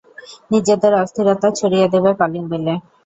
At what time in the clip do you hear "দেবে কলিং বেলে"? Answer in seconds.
1.93-2.73